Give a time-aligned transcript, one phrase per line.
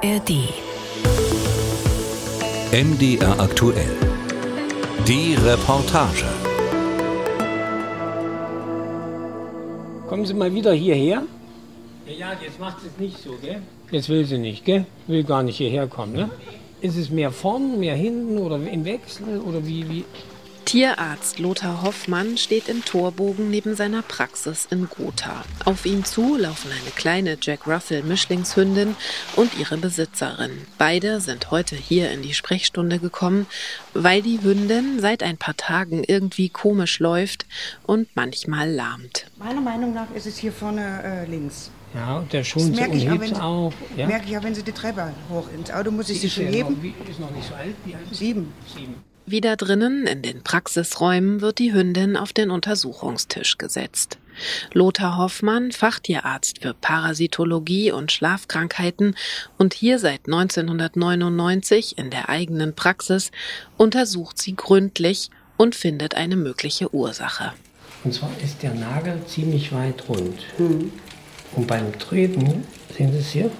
[0.00, 0.30] ARD.
[2.70, 3.96] MDR aktuell.
[5.08, 6.24] Die Reportage.
[10.06, 11.24] Kommen Sie mal wieder hierher?
[12.06, 13.60] Ja, ja, jetzt macht es nicht so, gell?
[13.90, 14.86] Jetzt will sie nicht, gell?
[15.08, 16.30] Will gar nicht hierher kommen, ne?
[16.80, 20.04] Ist es mehr vorn, mehr hinten oder im Wechsel oder wie, wie?
[20.68, 25.42] Tierarzt Lothar Hoffmann steht im Torbogen neben seiner Praxis in Gotha.
[25.64, 28.94] Auf ihn zu laufen eine kleine Jack Russell Mischlingshündin
[29.36, 30.66] und ihre Besitzerin.
[30.76, 33.46] Beide sind heute hier in die Sprechstunde gekommen,
[33.94, 37.46] weil die Hündin seit ein paar Tagen irgendwie komisch läuft
[37.86, 39.24] und manchmal lahmt.
[39.38, 41.70] Meiner Meinung nach ist es hier vorne äh, links.
[41.94, 43.72] Ja, und der Schund merke und ich, auch, wenn sie, auch.
[43.96, 44.06] Ja?
[44.06, 46.44] merke ich auch, wenn sie die Treppe hoch ins Auto muss ich sie ist schon
[46.44, 46.74] heben.
[46.74, 47.74] Noch, wie, ist noch nicht so alt.
[47.86, 48.26] Wie alt ist sie?
[48.26, 48.52] Sieben.
[48.76, 49.07] Sieben.
[49.30, 54.16] Wieder drinnen in den Praxisräumen wird die Hündin auf den Untersuchungstisch gesetzt.
[54.72, 59.16] Lothar Hoffmann, Fachtierarzt für Parasitologie und Schlafkrankheiten
[59.58, 63.30] und hier seit 1999 in der eigenen Praxis,
[63.76, 67.52] untersucht sie gründlich und findet eine mögliche Ursache.
[68.04, 70.40] Und zwar ist der Nagel ziemlich weit rund.
[70.56, 72.64] Und beim Treten,
[72.96, 73.50] sehen Sie es hier,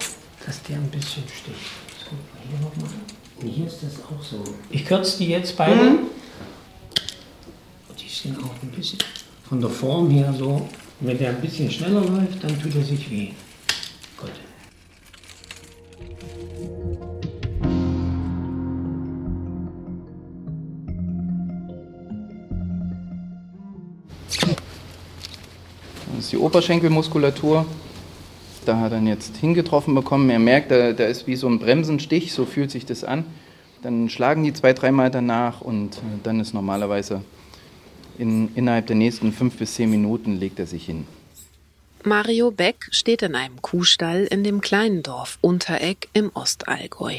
[0.47, 1.59] dass der ein bisschen sticht.
[1.99, 2.09] So,
[2.49, 2.89] hier nochmal.
[2.89, 4.43] Und hier ist das auch so.
[4.69, 5.81] Ich kürze die jetzt beide.
[5.81, 6.09] Und
[7.97, 8.99] die sind auch ein bisschen
[9.47, 10.67] von der Form her so.
[10.99, 13.29] Wenn der ein bisschen schneller läuft, dann tut er sich weh.
[14.17, 14.31] Gut.
[26.15, 27.65] Das ist die Oberschenkelmuskulatur.
[28.69, 30.29] Da hat er ihn jetzt hingetroffen bekommen.
[30.29, 33.25] Er merkt, da, da ist wie so ein Bremsenstich, so fühlt sich das an.
[33.81, 37.23] Dann schlagen die zwei, dreimal danach und äh, dann ist normalerweise
[38.19, 41.07] in, innerhalb der nächsten fünf bis zehn Minuten legt er sich hin.
[42.03, 47.15] Mario Beck steht in einem Kuhstall in dem kleinen Dorf Untereck im Ostallgäu.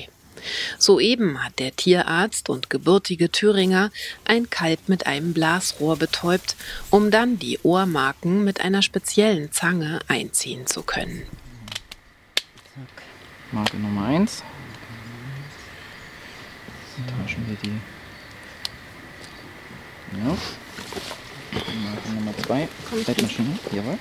[0.78, 3.90] Soeben hat der Tierarzt und gebürtige Thüringer
[4.24, 6.54] ein Kalb mit einem Blasrohr betäubt,
[6.90, 11.22] um dann die Ohrmarken mit einer speziellen Zange einziehen zu können.
[13.52, 14.44] Marke Nummer eins.
[17.18, 17.80] Tauschen wir die.
[20.18, 20.36] Ja.
[21.84, 22.68] Marke Nummer zwei.
[23.04, 23.78] Bleib mal schön hier.
[23.78, 23.98] Jawohl.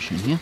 [0.00, 0.38] Schön hier.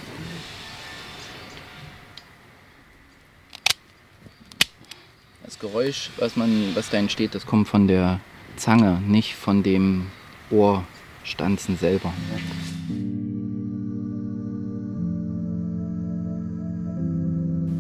[5.45, 8.21] Das Geräusch, was, man, was da entsteht, das kommt von der
[8.57, 10.11] Zange, nicht von dem
[10.51, 12.13] Ohrstanzen selber.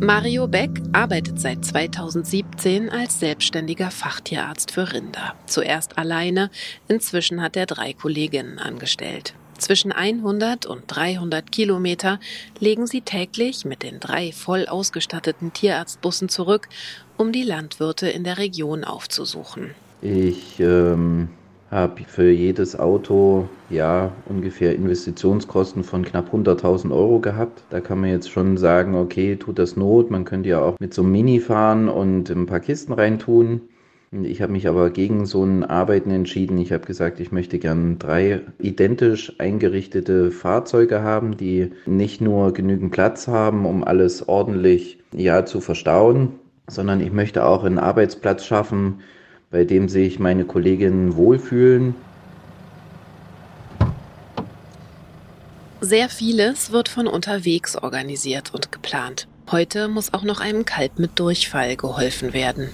[0.00, 5.34] Mario Beck arbeitet seit 2017 als selbstständiger Fachtierarzt für Rinder.
[5.46, 6.50] Zuerst alleine,
[6.86, 9.34] inzwischen hat er drei Kolleginnen angestellt.
[9.56, 12.20] Zwischen 100 und 300 Kilometer
[12.58, 16.68] legen sie täglich mit den drei voll ausgestatteten Tierarztbussen zurück,
[17.16, 19.74] um die Landwirte in der Region aufzusuchen.
[20.02, 21.30] Ich ähm,
[21.70, 27.64] habe für jedes Auto ja ungefähr Investitionskosten von knapp 100.000 Euro gehabt.
[27.70, 30.10] Da kann man jetzt schon sagen, okay, tut das Not.
[30.10, 33.62] Man könnte ja auch mit so einem Mini fahren und ein paar Kisten reintun.
[34.12, 36.58] Ich habe mich aber gegen so ein Arbeiten entschieden.
[36.58, 42.92] Ich habe gesagt, ich möchte gern drei identisch eingerichtete Fahrzeuge haben, die nicht nur genügend
[42.92, 46.34] Platz haben, um alles ordentlich ja zu verstauen,
[46.68, 49.00] sondern ich möchte auch einen Arbeitsplatz schaffen,
[49.50, 51.94] bei dem sich meine Kolleginnen wohlfühlen.
[55.80, 59.28] Sehr vieles wird von unterwegs organisiert und geplant.
[59.50, 62.70] Heute muss auch noch einem Kalb mit Durchfall geholfen werden.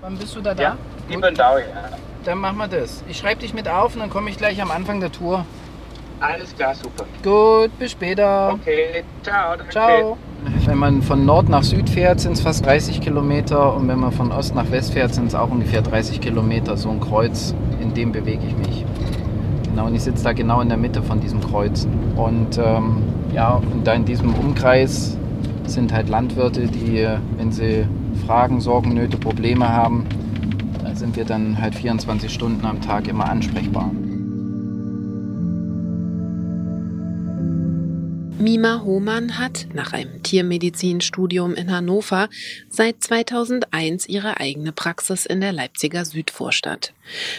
[0.00, 0.62] Wann bist du da da?
[0.62, 0.78] Ja,
[1.10, 1.66] ich bin da, ja.
[2.24, 3.02] Dann machen wir das.
[3.08, 5.44] Ich schreibe dich mit auf und dann komme ich gleich am Anfang der Tour.
[6.20, 7.04] Alles klar, super.
[7.22, 8.52] Gut, bis später.
[8.52, 9.56] Okay, ciao.
[9.56, 9.72] Danke.
[9.72, 10.18] Ciao.
[10.66, 14.12] Wenn man von Nord nach Süd fährt, sind es fast 30 Kilometer und wenn man
[14.12, 16.76] von Ost nach West fährt, sind es auch ungefähr 30 Kilometer.
[16.76, 18.84] So ein Kreuz, in dem bewege ich mich.
[19.64, 21.88] Genau, und ich sitze da genau in der Mitte von diesem Kreuz.
[22.16, 23.02] Und ähm,
[23.34, 25.16] ja, und da in diesem Umkreis
[25.66, 27.06] sind halt Landwirte, die,
[27.38, 27.86] wenn sie
[28.26, 30.06] Fragen, Sorgen, Nöte, Probleme haben,
[30.84, 33.90] da sind wir dann halt 24 Stunden am Tag immer ansprechbar.
[38.40, 42.30] Mima Hohmann hat nach einem Tiermedizinstudium in Hannover
[42.70, 46.94] seit 2001 ihre eigene Praxis in der Leipziger Südvorstadt.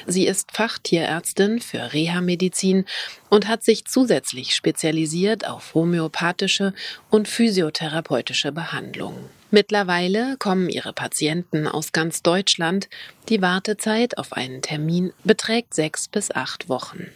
[0.06, 2.86] Sie ist Fachtierärztin für Reha-Medizin
[3.30, 6.72] und hat sich zusätzlich spezialisiert auf homöopathische
[7.10, 9.26] und physiotherapeutische Behandlungen.
[9.50, 12.90] Mittlerweile kommen ihre Patienten aus ganz Deutschland.
[13.28, 17.08] Die Wartezeit auf einen Termin beträgt sechs bis acht Wochen.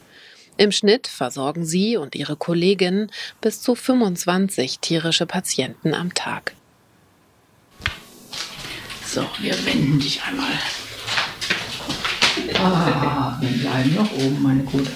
[0.57, 3.11] Im Schnitt versorgen sie und ihre Kolleginnen
[3.41, 6.53] bis zu 25 tierische Patienten am Tag.
[9.05, 10.51] So, wir wenden dich einmal.
[12.53, 14.91] Ah, wir bleiben noch oben, meine Gute.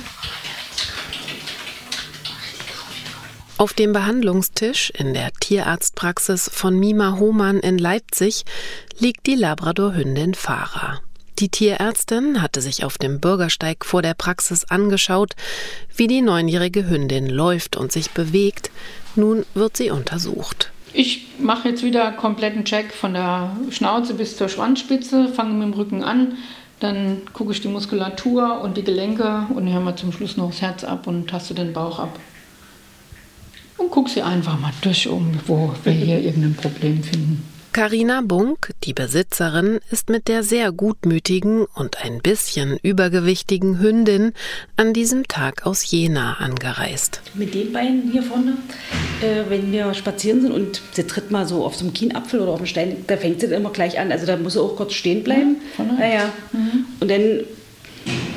[3.57, 8.45] Auf dem Behandlungstisch in der Tierarztpraxis von Mima Hohmann in Leipzig
[8.97, 11.01] liegt die Labradorhündin Farah.
[11.39, 15.35] Die Tierärztin hatte sich auf dem Bürgersteig vor der Praxis angeschaut,
[15.95, 18.71] wie die neunjährige Hündin läuft und sich bewegt.
[19.15, 20.71] Nun wird sie untersucht.
[20.91, 25.73] Ich mache jetzt wieder kompletten Check von der Schnauze bis zur Schwanzspitze, fange mit dem
[25.73, 26.37] Rücken an,
[26.81, 30.61] dann gucke ich die Muskulatur und die Gelenke und höre mal zum Schluss noch das
[30.61, 32.19] Herz ab und taste den Bauch ab
[33.77, 37.58] und guck sie einfach mal durch, um wo wir hier irgendein Problem finden.
[37.71, 44.33] Carina Bunk, die Besitzerin, ist mit der sehr gutmütigen und ein bisschen übergewichtigen Hündin
[44.75, 47.21] an diesem Tag aus Jena angereist.
[47.35, 48.57] Mit den beiden hier vorne,
[49.21, 52.53] äh, wenn wir spazieren sind und sie tritt mal so auf so einen Kienapfel oder
[52.53, 54.11] auf einen Stein, da fängt sie dann immer gleich an.
[54.11, 55.57] Also da muss sie auch kurz stehen bleiben.
[55.99, 56.33] Ja, ja.
[56.51, 56.85] Mhm.
[56.99, 57.41] Und dann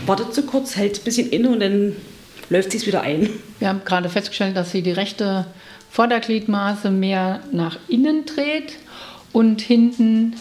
[0.04, 1.96] wartet sie kurz, hält ein bisschen inne und dann
[2.50, 3.30] läuft sie es wieder ein.
[3.58, 5.46] Wir haben gerade festgestellt, dass sie die rechte
[5.90, 8.74] Vordergliedmaße mehr nach innen dreht
[9.32, 10.34] und hinten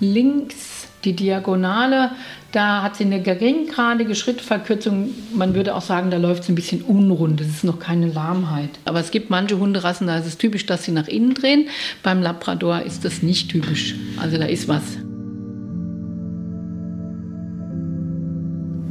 [0.00, 2.10] links die Diagonale,
[2.52, 5.10] da hat sie eine geringgradige Schrittverkürzung.
[5.34, 7.40] Man würde auch sagen, da läuft sie ein bisschen unrund.
[7.40, 8.70] Das ist noch keine Lahmheit.
[8.84, 11.68] Aber es gibt manche Hunderassen, da ist es typisch, dass sie nach innen drehen.
[12.02, 13.96] Beim Labrador ist das nicht typisch.
[14.20, 14.82] Also da ist was.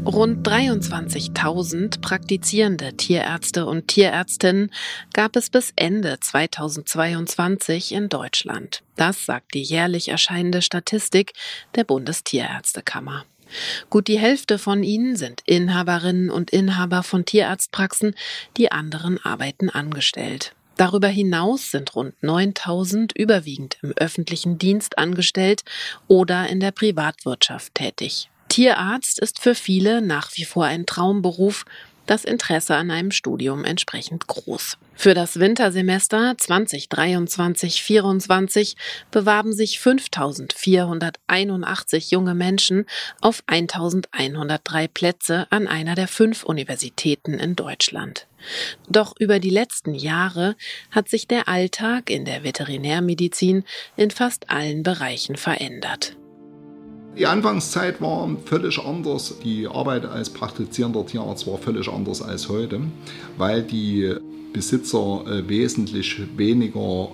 [0.05, 4.69] Rund 23.000 praktizierende Tierärzte und Tierärztinnen
[5.13, 8.83] gab es bis Ende 2022 in Deutschland.
[8.97, 11.31] Das sagt die jährlich erscheinende Statistik
[11.75, 13.23] der Bundestierärztekammer.
[13.89, 18.13] Gut die Hälfte von ihnen sind Inhaberinnen und Inhaber von Tierarztpraxen,
[18.57, 20.53] die anderen arbeiten angestellt.
[20.75, 25.63] Darüber hinaus sind rund 9000 überwiegend im öffentlichen Dienst angestellt
[26.07, 28.29] oder in der Privatwirtschaft tätig.
[28.53, 31.65] Tierarzt ist für viele nach wie vor ein Traumberuf,
[32.05, 34.77] das Interesse an einem Studium entsprechend groß.
[34.93, 38.75] Für das Wintersemester 2023-24
[39.09, 42.85] bewarben sich 5481 junge Menschen
[43.21, 48.27] auf 1103 Plätze an einer der fünf Universitäten in Deutschland.
[48.87, 50.55] Doch über die letzten Jahre
[50.91, 53.63] hat sich der Alltag in der Veterinärmedizin
[53.97, 56.15] in fast allen Bereichen verändert.
[57.17, 59.35] Die Anfangszeit war völlig anders.
[59.43, 62.81] Die Arbeit als praktizierender Tierarzt war völlig anders als heute,
[63.37, 64.15] weil die
[64.51, 67.09] Besitzer äh, wesentlich weniger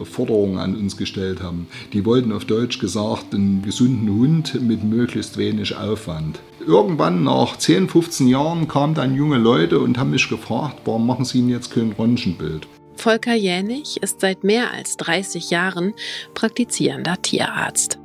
[0.00, 1.66] äh, Forderungen an uns gestellt haben.
[1.92, 6.38] Die wollten auf Deutsch gesagt einen gesunden Hund mit möglichst wenig Aufwand.
[6.66, 11.24] Irgendwann nach 10, 15 Jahren kamen dann junge Leute und haben mich gefragt, warum machen
[11.24, 12.66] Sie denn jetzt kein Röntgenbild?
[12.96, 15.94] Volker Jänig ist seit mehr als 30 Jahren
[16.34, 18.01] praktizierender Tierarzt.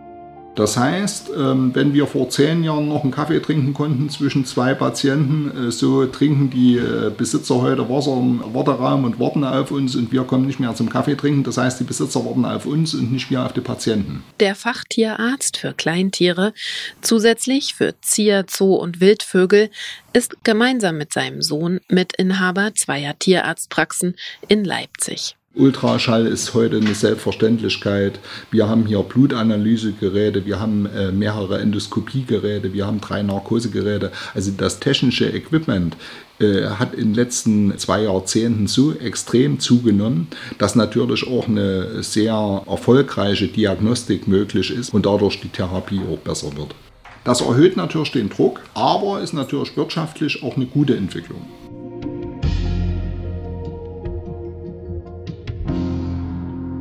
[0.57, 4.74] Das heißt, ähm, wenn wir vor zehn Jahren noch einen Kaffee trinken konnten zwischen zwei
[4.74, 9.95] Patienten, äh, so trinken die äh, Besitzer heute Wasser im Warteraum und warten auf uns
[9.95, 11.44] und wir kommen nicht mehr zum Kaffee trinken.
[11.44, 14.24] Das heißt, die Besitzer warten auf uns und nicht mehr auf die Patienten.
[14.39, 16.54] Der Fachtierarzt für Kleintiere,
[17.01, 19.69] zusätzlich für Zier, Zoo und Wildvögel,
[20.13, 24.15] ist gemeinsam mit seinem Sohn Mitinhaber zweier Tierarztpraxen
[24.48, 25.36] in Leipzig.
[25.57, 28.19] Ultraschall ist heute eine Selbstverständlichkeit.
[28.52, 34.11] Wir haben hier Blutanalysegeräte, wir haben äh, mehrere Endoskopiegeräte, wir haben drei Narkosegeräte.
[34.33, 35.97] Also das technische Equipment
[36.40, 40.28] äh, hat in den letzten zwei Jahrzehnten so extrem zugenommen,
[40.59, 46.56] dass natürlich auch eine sehr erfolgreiche Diagnostik möglich ist und dadurch die Therapie auch besser
[46.56, 46.76] wird.
[47.23, 51.42] Das erhöht natürlich den Druck, aber ist natürlich wirtschaftlich auch eine gute Entwicklung.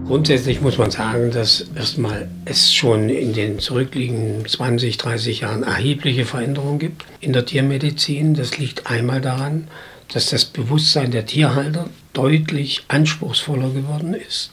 [0.07, 6.25] Grundsätzlich muss man sagen, dass erstmal es schon in den zurückliegenden 20, 30 Jahren erhebliche
[6.25, 8.35] Veränderungen gibt in der Tiermedizin.
[8.35, 9.67] Das liegt einmal daran,
[10.13, 14.53] dass das Bewusstsein der Tierhalter deutlich anspruchsvoller geworden ist.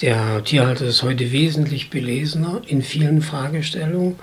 [0.00, 4.16] Der Tierhalter ist heute wesentlich belesener in vielen Fragestellungen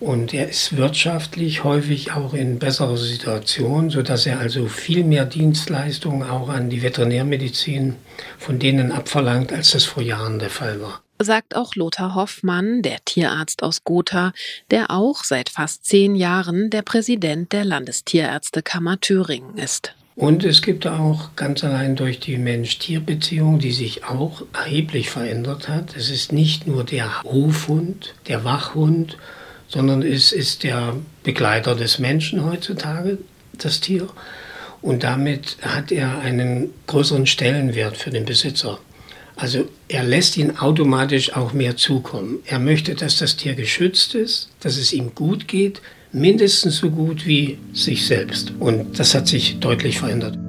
[0.00, 6.28] und er ist wirtschaftlich häufig auch in besserer Situation, sodass er also viel mehr Dienstleistungen
[6.28, 7.96] auch an die Veterinärmedizin
[8.38, 11.00] von denen abverlangt, als das vor Jahren der Fall war.
[11.20, 14.32] Sagt auch Lothar Hoffmann, der Tierarzt aus Gotha,
[14.70, 19.94] der auch seit fast zehn Jahren der Präsident der Landestierärztekammer Thüringen ist.
[20.14, 25.96] Und es gibt auch ganz allein durch die Mensch-Tier-Beziehung, die sich auch erheblich verändert hat.
[25.96, 29.16] Es ist nicht nur der Hofhund, der Wachhund
[29.68, 33.18] sondern es ist der Begleiter des Menschen heutzutage,
[33.56, 34.08] das Tier.
[34.80, 38.78] Und damit hat er einen größeren Stellenwert für den Besitzer.
[39.36, 42.38] Also er lässt ihn automatisch auch mehr zukommen.
[42.46, 45.80] Er möchte, dass das Tier geschützt ist, dass es ihm gut geht,
[46.12, 48.52] mindestens so gut wie sich selbst.
[48.58, 50.47] Und das hat sich deutlich verändert.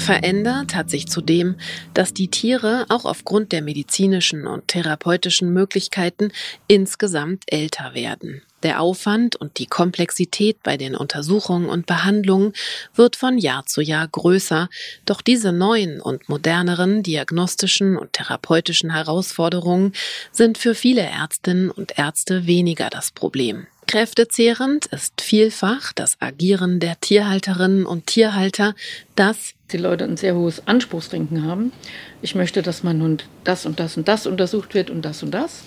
[0.00, 1.56] Verändert hat sich zudem,
[1.92, 6.32] dass die Tiere auch aufgrund der medizinischen und therapeutischen Möglichkeiten
[6.68, 8.40] insgesamt älter werden.
[8.62, 12.54] Der Aufwand und die Komplexität bei den Untersuchungen und Behandlungen
[12.94, 14.70] wird von Jahr zu Jahr größer,
[15.04, 19.92] doch diese neuen und moderneren diagnostischen und therapeutischen Herausforderungen
[20.32, 23.66] sind für viele Ärztinnen und Ärzte weniger das Problem.
[23.90, 28.76] Kräftezehrend ist vielfach das Agieren der Tierhalterinnen und Tierhalter,
[29.16, 31.72] das die Leute ein sehr hohes Anspruchsdenken haben.
[32.22, 35.32] Ich möchte, dass mein Hund das und das und das untersucht wird und das und
[35.32, 35.64] das.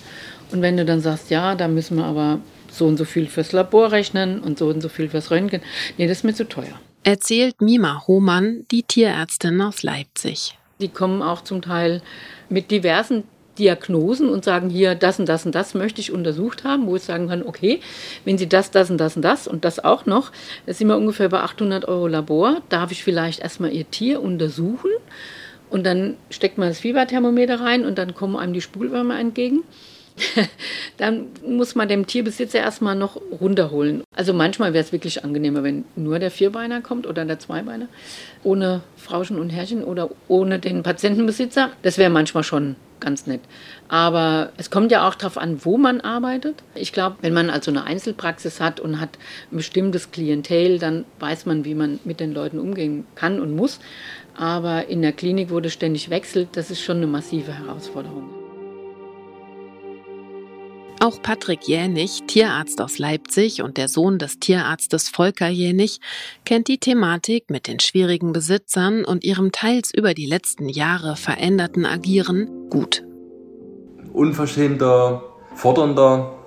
[0.50, 2.40] Und wenn du dann sagst, ja, da müssen wir aber
[2.72, 5.60] so und so viel fürs Labor rechnen und so und so viel fürs Röntgen,
[5.98, 6.80] nee, das ist mir zu teuer.
[7.02, 10.56] Erzählt Mima Hohmann, die Tierärztin aus Leipzig.
[10.80, 12.00] Die kommen auch zum Teil
[12.48, 13.24] mit diversen
[13.58, 17.02] Diagnosen und sagen hier, das und das und das möchte ich untersucht haben, wo ich
[17.02, 17.80] sagen kann, okay,
[18.24, 20.32] wenn Sie das, das und das und das und das auch noch,
[20.66, 24.90] da sind wir ungefähr bei 800 Euro Labor, darf ich vielleicht erstmal Ihr Tier untersuchen
[25.70, 29.64] und dann steckt man das Fieberthermometer rein und dann kommen einem die Spulwürmer entgegen.
[30.96, 34.04] dann muss man dem Tierbesitzer erstmal noch runterholen.
[34.14, 37.88] Also manchmal wäre es wirklich angenehmer, wenn nur der Vierbeiner kommt oder der Zweibeiner,
[38.44, 41.70] ohne Frauchen und Herrchen oder ohne den Patientenbesitzer.
[41.82, 43.40] Das wäre manchmal schon ganz nett.
[43.88, 46.62] Aber es kommt ja auch darauf an, wo man arbeitet.
[46.74, 49.18] Ich glaube, wenn man also eine Einzelpraxis hat und hat
[49.52, 53.78] ein bestimmtes Klientel, dann weiß man, wie man mit den Leuten umgehen kann und muss.
[54.36, 58.43] Aber in der Klinik, das ständig wechselt, das ist schon eine massive Herausforderung.
[61.04, 66.00] Auch Patrick Jänig, Tierarzt aus Leipzig und der Sohn des Tierarztes Volker Jänig,
[66.46, 71.84] kennt die Thematik mit den schwierigen Besitzern und ihrem teils über die letzten Jahre veränderten
[71.84, 73.04] Agieren gut.
[74.14, 76.38] Unverschämter, fordernder,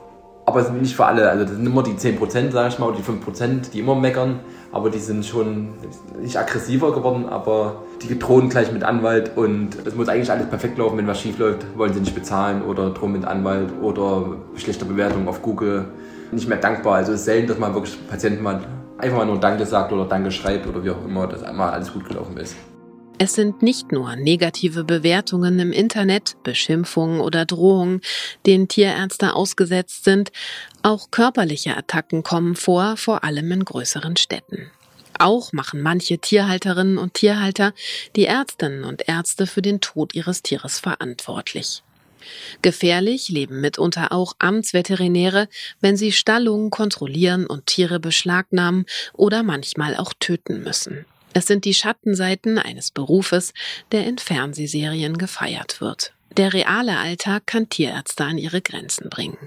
[0.47, 1.29] aber nicht für alle.
[1.29, 4.39] Also das sind immer die 10%, sage ich mal, oder die 5%, die immer meckern
[4.71, 5.73] aber die sind schon
[6.21, 10.77] nicht aggressiver geworden, aber die drohen gleich mit Anwalt und es muss eigentlich alles perfekt
[10.77, 10.97] laufen.
[10.97, 15.27] Wenn was schief läuft, wollen sie nicht bezahlen oder drohen mit Anwalt oder schlechter Bewertung
[15.27, 15.85] auf Google.
[16.31, 16.95] Nicht mehr dankbar.
[16.95, 18.61] Also es ist selten, dass man wirklich Patienten mal
[18.97, 21.91] einfach mal nur Danke sagt oder Danke schreibt oder wie auch immer, dass einmal alles
[21.91, 22.55] gut gelaufen ist.
[23.19, 28.01] Es sind nicht nur negative Bewertungen im Internet, Beschimpfungen oder Drohungen,
[28.45, 30.31] denen Tierärzte ausgesetzt sind,
[30.83, 34.69] auch körperliche Attacken kommen vor, vor allem in größeren Städten.
[35.19, 37.73] Auch machen manche Tierhalterinnen und Tierhalter
[38.15, 41.83] die Ärztinnen und Ärzte für den Tod ihres Tieres verantwortlich.
[42.61, 45.47] Gefährlich leben mitunter auch Amtsveterinäre,
[45.79, 51.05] wenn sie Stallungen kontrollieren und Tiere beschlagnahmen oder manchmal auch töten müssen.
[51.33, 53.53] Es sind die Schattenseiten eines Berufes,
[53.91, 56.13] der in Fernsehserien gefeiert wird.
[56.35, 59.37] Der reale Alltag kann Tierärzte an ihre Grenzen bringen.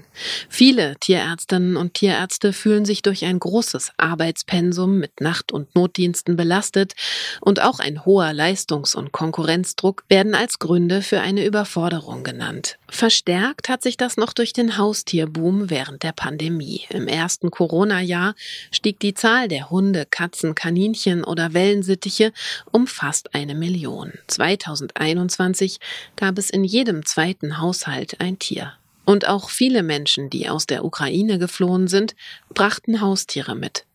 [0.49, 6.93] Viele Tierärztinnen und Tierärzte fühlen sich durch ein großes Arbeitspensum mit Nacht- und Notdiensten belastet
[7.39, 12.77] und auch ein hoher Leistungs- und Konkurrenzdruck werden als Gründe für eine Überforderung genannt.
[12.89, 16.81] Verstärkt hat sich das noch durch den Haustierboom während der Pandemie.
[16.89, 18.35] Im ersten Corona-Jahr
[18.69, 22.33] stieg die Zahl der Hunde, Katzen, Kaninchen oder Wellensittiche
[22.71, 24.11] um fast eine Million.
[24.27, 25.79] 2021
[26.17, 28.73] gab es in jedem zweiten Haushalt ein Tier.
[29.05, 32.15] Und auch viele Menschen, die aus der Ukraine geflohen sind,
[32.53, 33.85] brachten Haustiere mit.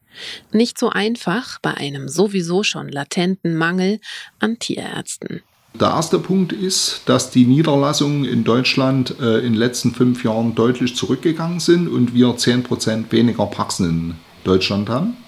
[0.52, 4.00] Nicht so einfach bei einem sowieso schon latenten Mangel
[4.38, 5.43] an Tierärzten.
[5.75, 10.55] Der erste Punkt ist, dass die Niederlassungen in Deutschland äh, in den letzten fünf Jahren
[10.55, 14.14] deutlich zurückgegangen sind und wir 10% weniger Praxen in
[14.45, 15.19] Deutschland haben.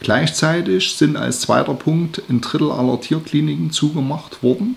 [0.00, 4.76] Gleichzeitig sind als zweiter Punkt ein Drittel aller Tierkliniken zugemacht worden.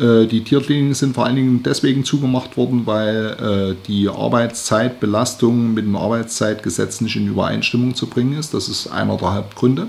[0.00, 5.84] Äh, die Tierkliniken sind vor allen Dingen deswegen zugemacht worden, weil äh, die Arbeitszeitbelastung mit
[5.84, 8.54] dem Arbeitszeitgesetz nicht in Übereinstimmung zu bringen ist.
[8.54, 9.88] Das ist einer der Hauptgründe.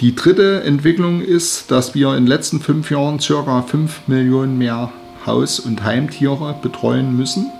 [0.00, 3.62] Die dritte Entwicklung ist, dass wir in den letzten fünf Jahren ca.
[3.62, 4.92] 5 Millionen mehr
[5.24, 7.50] Haus- und Heimtiere betreuen müssen,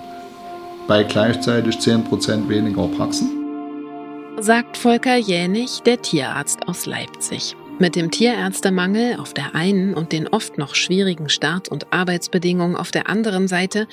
[0.86, 3.30] bei gleichzeitig 10% weniger Praxen.
[4.38, 7.56] Sagt Volker Jänig, der Tierarzt aus Leipzig.
[7.78, 12.90] Mit dem Tierärztemangel auf der einen und den oft noch schwierigen Start- und Arbeitsbedingungen auf
[12.90, 13.86] der anderen Seite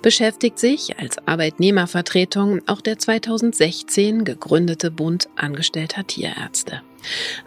[0.00, 6.80] beschäftigt sich als Arbeitnehmervertretung auch der 2016 gegründete Bund angestellter Tierärzte.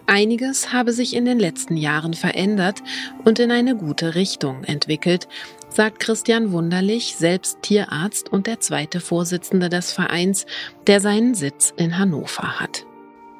[0.06, 2.80] Einiges habe sich in den letzten Jahren verändert
[3.24, 5.26] und in eine gute Richtung entwickelt,
[5.68, 10.46] sagt Christian Wunderlich, selbst Tierarzt und der zweite Vorsitzende des Vereins,
[10.86, 12.86] der seinen Sitz in Hannover hat.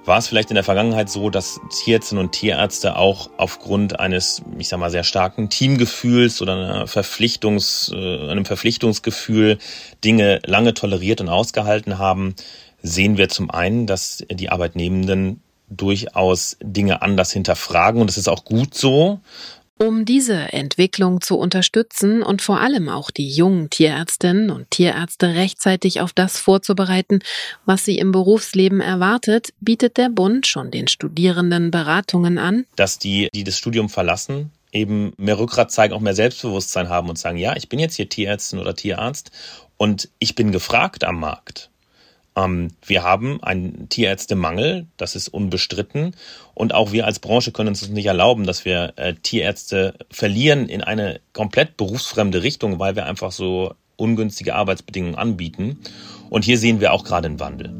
[0.04, 4.68] War es vielleicht in der Vergangenheit so, dass Tierärztinnen und Tierärzte auch aufgrund eines, ich
[4.68, 9.58] sag mal, sehr starken Teamgefühls oder einer Verpflichtungs, äh, einem Verpflichtungsgefühl
[10.04, 12.34] Dinge lange toleriert und ausgehalten haben,
[12.82, 18.44] sehen wir zum einen, dass die Arbeitnehmenden durchaus Dinge anders hinterfragen und das ist auch
[18.44, 19.20] gut so.
[19.78, 26.00] Um diese Entwicklung zu unterstützen und vor allem auch die jungen Tierärztinnen und Tierärzte rechtzeitig
[26.00, 27.18] auf das vorzubereiten,
[27.64, 32.64] was sie im Berufsleben erwartet, bietet der Bund schon den Studierenden Beratungen an.
[32.76, 37.18] Dass die, die das Studium verlassen, eben mehr Rückgrat zeigen, auch mehr Selbstbewusstsein haben und
[37.18, 39.32] sagen, ja, ich bin jetzt hier Tierärztin oder Tierarzt
[39.78, 41.71] und ich bin gefragt am Markt.
[42.36, 46.14] Ähm, wir haben einen Tierärztemangel, das ist unbestritten.
[46.54, 50.82] Und auch wir als Branche können uns nicht erlauben, dass wir äh, Tierärzte verlieren in
[50.82, 55.78] eine komplett berufsfremde Richtung, weil wir einfach so ungünstige Arbeitsbedingungen anbieten.
[56.30, 57.70] Und hier sehen wir auch gerade einen Wandel.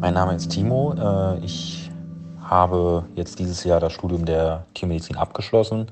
[0.00, 0.94] Mein Name ist Timo.
[0.94, 1.90] Äh, ich
[2.40, 5.86] habe jetzt dieses Jahr das Studium der Tiermedizin abgeschlossen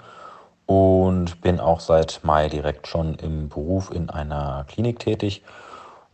[0.66, 5.42] und bin auch seit Mai direkt schon im Beruf in einer Klinik tätig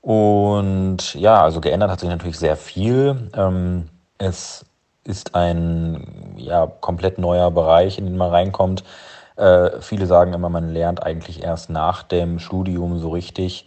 [0.04, 3.30] und ja, also geändert hat sich natürlich sehr viel.
[3.34, 4.66] Ähm, es
[5.02, 8.84] ist ein ja, komplett neuer Bereich, in den man reinkommt.
[9.36, 13.66] Äh, viele sagen immer, man lernt eigentlich erst nach dem Studium so richtig.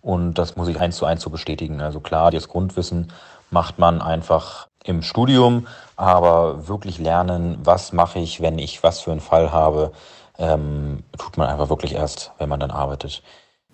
[0.00, 1.80] Und das muss ich eins zu eins so bestätigen.
[1.80, 3.10] Also klar, das Grundwissen
[3.50, 9.10] macht man einfach im Studium, aber wirklich lernen, was mache ich, wenn ich was für
[9.10, 9.90] einen Fall habe,
[10.38, 13.24] ähm, tut man einfach wirklich erst, wenn man dann arbeitet.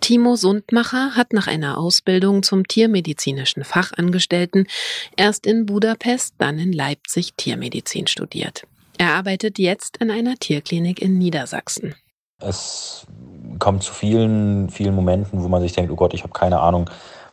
[0.01, 4.67] Timo Sundmacher hat nach einer Ausbildung zum tiermedizinischen Fachangestellten
[5.17, 8.63] erst in Budapest, dann in Leipzig Tiermedizin studiert.
[8.99, 11.95] Er arbeitet jetzt in einer Tierklinik in Niedersachsen.
[12.41, 13.07] Es
[13.59, 16.89] kommt zu vielen, vielen Momenten, wo man sich denkt, oh Gott, ich habe keine Ahnung,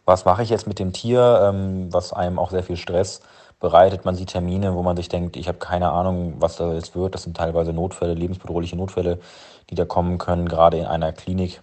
[0.06, 3.22] was mache ich jetzt mit dem Tier, ähm, was einem auch sehr viel Stress
[3.60, 4.06] bereitet.
[4.06, 7.16] Man sieht Termine, wo man sich denkt, ich habe keine Ahnung, was da jetzt wird.
[7.16, 9.20] Das sind teilweise Notfälle, lebensbedrohliche Notfälle,
[9.70, 11.62] die da kommen können, gerade in einer Klinik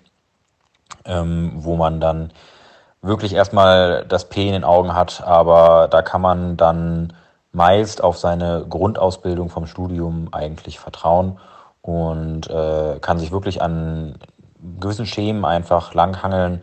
[1.05, 2.33] ähm, wo man dann
[3.03, 7.13] wirklich erstmal das P in den Augen hat, aber da kann man dann
[7.53, 11.39] meist auf seine Grundausbildung vom Studium eigentlich vertrauen
[11.83, 14.15] und äh, kann sich wirklich an
[14.81, 16.63] gewissen Schemen einfach langhangeln,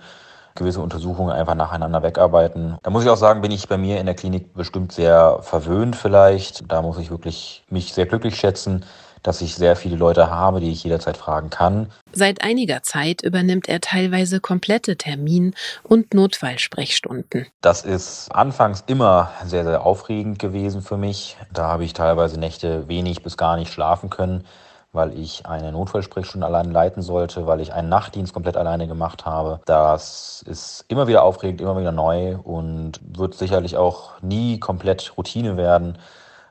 [0.56, 2.78] gewisse Untersuchungen einfach nacheinander wegarbeiten.
[2.84, 5.96] Da muss ich auch sagen, bin ich bei mir in der Klinik bestimmt sehr verwöhnt
[5.96, 6.72] vielleicht.
[6.72, 8.86] Da muss ich wirklich mich sehr glücklich schätzen,
[9.24, 11.92] dass ich sehr viele Leute habe, die ich jederzeit fragen kann.
[12.12, 15.54] Seit einiger Zeit übernimmt er teilweise komplette Termin-
[15.84, 17.48] und Notfallsprechstunden.
[17.62, 21.38] Das ist anfangs immer sehr, sehr aufregend gewesen für mich.
[21.54, 24.46] Da habe ich teilweise Nächte wenig bis gar nicht schlafen können,
[24.92, 29.60] weil ich eine Notfallsprechstunde allein leiten sollte, weil ich einen Nachtdienst komplett alleine gemacht habe.
[29.66, 35.58] Das ist immer wieder aufregend, immer wieder neu und wird sicherlich auch nie komplett Routine
[35.58, 35.98] werden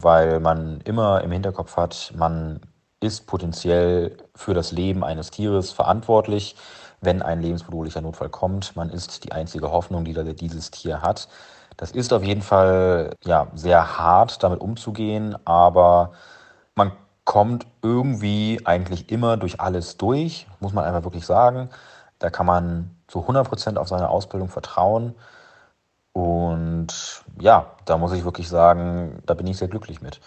[0.00, 2.60] weil man immer im Hinterkopf hat, man
[3.00, 6.56] ist potenziell für das Leben eines Tieres verantwortlich,
[7.00, 8.74] wenn ein lebensbedrohlicher Notfall kommt.
[8.76, 11.28] Man ist die einzige Hoffnung, die dieses Tier hat.
[11.76, 16.12] Das ist auf jeden Fall ja, sehr hart, damit umzugehen, aber
[16.74, 16.92] man
[17.24, 21.70] kommt irgendwie eigentlich immer durch alles durch, muss man einfach wirklich sagen.
[22.18, 25.14] Da kann man zu 100 Prozent auf seine Ausbildung vertrauen.
[26.18, 30.18] Und ja, da muss ich wirklich sagen, da bin ich sehr glücklich mit.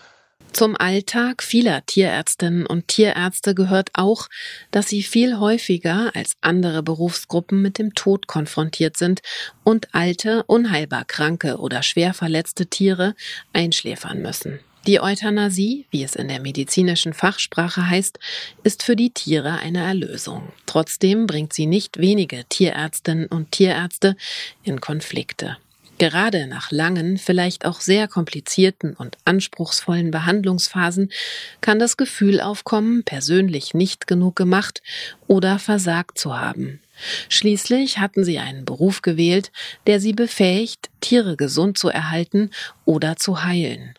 [0.53, 4.27] Zum Alltag vieler Tierärztinnen und Tierärzte gehört auch,
[4.71, 9.21] dass sie viel häufiger als andere Berufsgruppen mit dem Tod konfrontiert sind
[9.65, 13.13] und alte, unheilbar kranke oder schwer verletzte Tiere
[13.51, 14.61] einschläfern müssen.
[14.87, 18.17] Die Euthanasie, wie es in der medizinischen Fachsprache heißt,
[18.63, 20.53] ist für die Tiere eine Erlösung.
[20.65, 24.15] Trotzdem bringt sie nicht wenige Tierärztinnen und Tierärzte
[24.63, 25.57] in Konflikte.
[26.01, 31.11] Gerade nach langen, vielleicht auch sehr komplizierten und anspruchsvollen Behandlungsphasen
[31.61, 34.81] kann das Gefühl aufkommen, persönlich nicht genug gemacht
[35.27, 36.79] oder versagt zu haben.
[37.29, 39.51] Schließlich hatten sie einen Beruf gewählt,
[39.85, 42.49] der sie befähigt, Tiere gesund zu erhalten
[42.83, 43.93] oder zu heilen.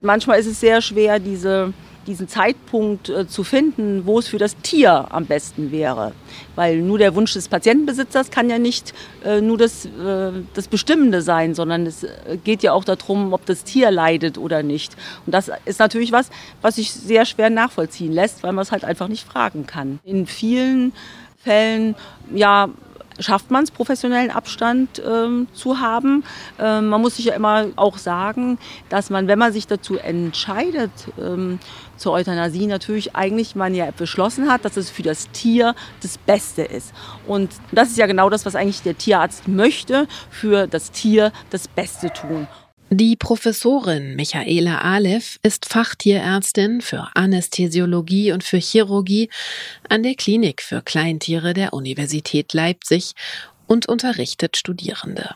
[0.00, 1.72] Manchmal ist es sehr schwer, diese
[2.06, 6.12] diesen Zeitpunkt äh, zu finden, wo es für das Tier am besten wäre.
[6.54, 11.22] Weil nur der Wunsch des Patientenbesitzers kann ja nicht äh, nur das, äh, das Bestimmende
[11.22, 12.06] sein, sondern es
[12.44, 14.96] geht ja auch darum, ob das Tier leidet oder nicht.
[15.26, 16.30] Und das ist natürlich was,
[16.62, 19.98] was sich sehr schwer nachvollziehen lässt, weil man es halt einfach nicht fragen kann.
[20.04, 20.92] In vielen
[21.42, 21.94] Fällen,
[22.34, 22.70] ja,
[23.18, 26.24] schafft man es, professionellen Abstand ähm, zu haben.
[26.58, 30.90] Ähm, man muss sich ja immer auch sagen, dass man, wenn man sich dazu entscheidet,
[31.20, 31.58] ähm,
[31.96, 36.62] zur Euthanasie natürlich eigentlich man ja beschlossen hat, dass es für das Tier das Beste
[36.62, 36.92] ist.
[37.26, 41.68] Und das ist ja genau das, was eigentlich der Tierarzt möchte, für das Tier das
[41.68, 42.48] Beste tun.
[42.96, 49.30] Die Professorin Michaela Aleph ist Fachtierärztin für Anästhesiologie und für Chirurgie
[49.88, 53.14] an der Klinik für Kleintiere der Universität Leipzig
[53.66, 55.30] und unterrichtet Studierende.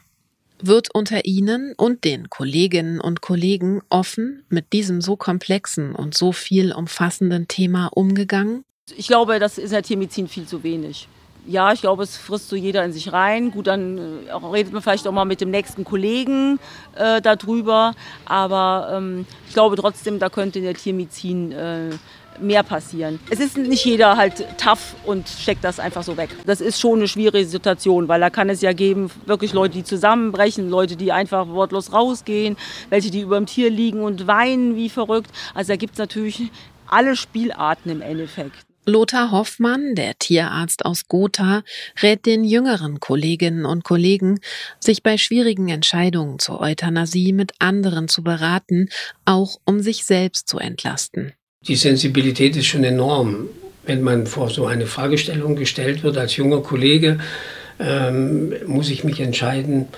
[0.60, 6.30] Wird unter Ihnen und den Kolleginnen und Kollegen offen mit diesem so komplexen und so
[6.30, 8.64] viel umfassenden Thema umgegangen?
[8.96, 11.08] Ich glaube, das ist in der Tiermedizin viel zu wenig
[11.48, 13.50] ja, ich glaube, es frisst so jeder in sich rein.
[13.50, 16.60] Gut, dann äh, redet man vielleicht auch mal mit dem nächsten Kollegen
[16.94, 17.94] äh, darüber.
[18.26, 21.90] Aber ähm, ich glaube trotzdem, da könnte in der Tiermedizin äh,
[22.38, 23.18] mehr passieren.
[23.30, 26.30] Es ist nicht jeder halt tough und steckt das einfach so weg.
[26.44, 29.84] Das ist schon eine schwierige Situation, weil da kann es ja geben, wirklich Leute, die
[29.84, 32.56] zusammenbrechen, Leute, die einfach wortlos rausgehen,
[32.90, 35.30] welche, die über dem Tier liegen und weinen wie verrückt.
[35.54, 36.50] Also da gibt es natürlich
[36.86, 38.67] alle Spielarten im Endeffekt.
[38.88, 41.62] Lothar Hoffmann, der Tierarzt aus Gotha,
[42.02, 44.40] rät den jüngeren Kolleginnen und Kollegen,
[44.80, 48.88] sich bei schwierigen Entscheidungen zur Euthanasie mit anderen zu beraten,
[49.26, 51.34] auch um sich selbst zu entlasten.
[51.60, 53.48] Die Sensibilität ist schon enorm,
[53.84, 57.18] wenn man vor so eine Fragestellung gestellt wird als junger Kollege.
[57.78, 59.88] Ähm, muss ich mich entscheiden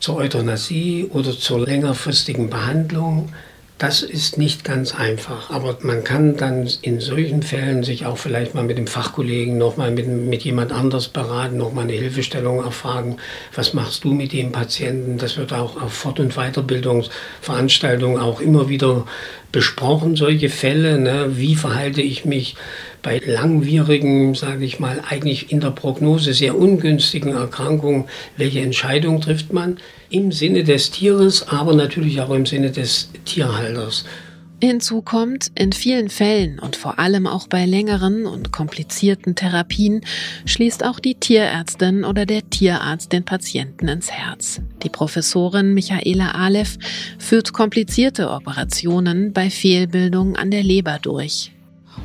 [0.00, 3.32] zur Euthanasie oder zur längerfristigen Behandlung?
[3.78, 8.52] Das ist nicht ganz einfach, aber man kann dann in solchen Fällen sich auch vielleicht
[8.52, 13.18] mal mit dem Fachkollegen, nochmal mit, mit jemand anders beraten, nochmal eine Hilfestellung erfragen.
[13.54, 15.16] Was machst du mit dem Patienten?
[15.16, 19.06] Das wird auch auf Fort- und Weiterbildungsveranstaltungen auch immer wieder
[19.52, 20.98] besprochen, solche Fälle.
[20.98, 21.36] Ne?
[21.36, 22.56] Wie verhalte ich mich
[23.02, 28.06] bei langwierigen, sage ich mal, eigentlich in der Prognose sehr ungünstigen Erkrankungen?
[28.36, 29.78] Welche Entscheidung trifft man?
[30.10, 34.04] Im Sinne des Tieres, aber natürlich auch im Sinne des Tierhalters.
[34.60, 40.00] Hinzu kommt, in vielen Fällen und vor allem auch bei längeren und komplizierten Therapien
[40.46, 44.60] schließt auch die Tierärztin oder der Tierarzt den Patienten ins Herz.
[44.82, 46.76] Die Professorin Michaela Aleph
[47.18, 51.52] führt komplizierte Operationen bei Fehlbildungen an der Leber durch.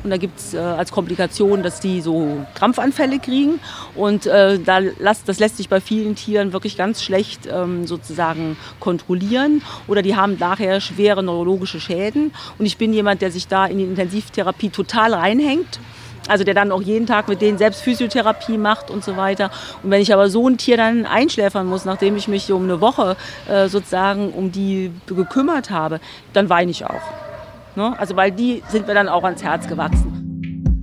[0.02, 3.60] Und da gibt es äh, als Komplikation, dass die so Krampfanfälle kriegen.
[3.94, 8.56] Und äh, da las, das lässt sich bei vielen Tieren wirklich ganz schlecht ähm, sozusagen
[8.80, 9.62] kontrollieren.
[9.86, 12.32] Oder die haben nachher schwere neurologische Schäden.
[12.58, 15.78] Und ich bin jemand, der sich da in die Intensivtherapie total reinhängt.
[16.26, 19.50] Also der dann auch jeden Tag mit denen selbst Physiotherapie macht und so weiter.
[19.82, 22.80] Und wenn ich aber so ein Tier dann einschläfern muss, nachdem ich mich um eine
[22.80, 26.00] Woche äh, sozusagen um die gekümmert habe,
[26.32, 27.23] dann weine ich auch.
[27.76, 27.98] Ne?
[27.98, 30.24] Also weil die sind mir dann auch ans Herz gewachsen.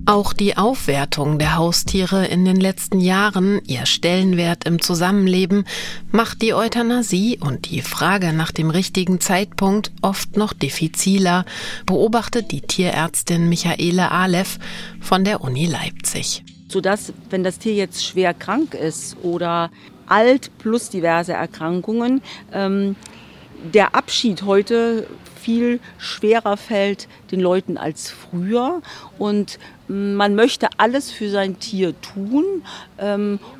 [0.04, 5.64] Auch die Aufwertung der Haustiere in den letzten Jahren, ihr Stellenwert im Zusammenleben,
[6.10, 11.44] macht die Euthanasie und die Frage nach dem richtigen Zeitpunkt oft noch diffiziler,
[11.86, 14.58] beobachtet die Tierärztin Michaele Aleph
[15.00, 16.42] von der Uni Leipzig.
[16.66, 19.70] Sodass, wenn das Tier jetzt schwer krank ist oder
[20.08, 22.96] alt plus diverse Erkrankungen, ähm,
[23.72, 25.06] der Abschied heute
[25.42, 28.80] viel schwerer fällt den Leuten als früher.
[29.18, 32.44] Und man möchte alles für sein Tier tun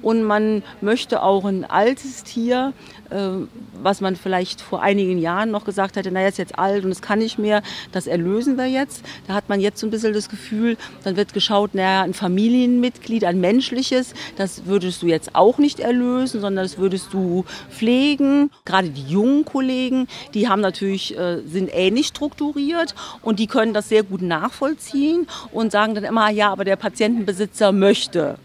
[0.02, 2.72] und man möchte auch ein altes Tier,
[3.10, 3.46] äh,
[3.82, 7.02] was man vielleicht vor einigen Jahren noch gesagt hätte, naja, ist jetzt alt und es
[7.02, 9.04] kann nicht mehr, das erlösen wir jetzt.
[9.26, 13.24] Da hat man jetzt so ein bisschen das Gefühl, dann wird geschaut, naja, ein Familienmitglied,
[13.24, 18.50] ein menschliches, das würdest du jetzt auch nicht erlösen, sondern das würdest du pflegen.
[18.64, 23.88] Gerade die jungen Kollegen, die haben natürlich, äh, sind ähnlich strukturiert und die können das
[23.88, 28.38] sehr gut nachvollziehen und sagen dann immer, ja, aber der Patientenbesitzer möchte.